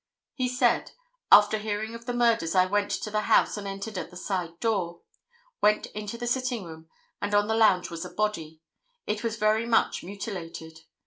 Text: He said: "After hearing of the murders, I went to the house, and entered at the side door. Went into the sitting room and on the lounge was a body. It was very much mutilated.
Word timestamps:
He 0.33 0.47
said: 0.47 0.93
"After 1.31 1.59
hearing 1.59 1.93
of 1.93 2.07
the 2.07 2.13
murders, 2.15 2.55
I 2.55 2.65
went 2.65 2.89
to 2.89 3.11
the 3.11 3.21
house, 3.29 3.55
and 3.55 3.67
entered 3.67 3.99
at 3.99 4.09
the 4.09 4.17
side 4.17 4.59
door. 4.59 5.01
Went 5.61 5.85
into 5.93 6.17
the 6.17 6.25
sitting 6.25 6.63
room 6.63 6.87
and 7.21 7.35
on 7.35 7.45
the 7.47 7.53
lounge 7.53 7.91
was 7.91 8.03
a 8.03 8.09
body. 8.09 8.61
It 9.05 9.23
was 9.23 9.37
very 9.37 9.67
much 9.67 10.03
mutilated. 10.03 10.79